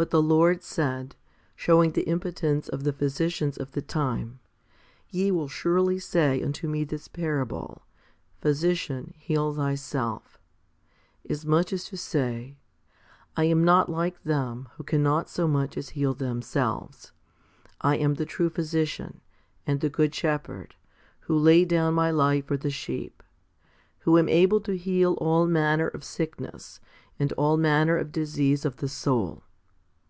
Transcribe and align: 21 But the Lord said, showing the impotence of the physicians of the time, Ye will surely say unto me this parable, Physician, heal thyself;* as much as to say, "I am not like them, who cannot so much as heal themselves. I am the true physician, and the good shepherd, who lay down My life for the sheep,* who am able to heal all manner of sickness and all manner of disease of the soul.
21 0.00 0.06
But 0.06 0.10
the 0.12 0.22
Lord 0.22 0.62
said, 0.62 1.16
showing 1.56 1.90
the 1.90 2.04
impotence 2.06 2.68
of 2.68 2.84
the 2.84 2.92
physicians 2.92 3.56
of 3.58 3.72
the 3.72 3.82
time, 3.82 4.38
Ye 5.10 5.32
will 5.32 5.48
surely 5.48 5.98
say 5.98 6.40
unto 6.40 6.68
me 6.68 6.84
this 6.84 7.08
parable, 7.08 7.82
Physician, 8.40 9.12
heal 9.16 9.52
thyself;* 9.52 10.38
as 11.28 11.44
much 11.44 11.72
as 11.72 11.82
to 11.86 11.96
say, 11.96 12.56
"I 13.36 13.42
am 13.46 13.64
not 13.64 13.88
like 13.88 14.22
them, 14.22 14.68
who 14.76 14.84
cannot 14.84 15.28
so 15.28 15.48
much 15.48 15.76
as 15.76 15.88
heal 15.88 16.14
themselves. 16.14 17.10
I 17.80 17.96
am 17.96 18.14
the 18.14 18.24
true 18.24 18.50
physician, 18.50 19.20
and 19.66 19.80
the 19.80 19.90
good 19.90 20.14
shepherd, 20.14 20.76
who 21.22 21.36
lay 21.36 21.64
down 21.64 21.94
My 21.94 22.12
life 22.12 22.46
for 22.46 22.56
the 22.56 22.70
sheep,* 22.70 23.20
who 24.02 24.16
am 24.16 24.28
able 24.28 24.60
to 24.60 24.76
heal 24.78 25.14
all 25.14 25.44
manner 25.48 25.88
of 25.88 26.04
sickness 26.04 26.78
and 27.18 27.32
all 27.32 27.56
manner 27.56 27.96
of 27.96 28.12
disease 28.12 28.64
of 28.64 28.76
the 28.76 28.88
soul. 28.88 29.42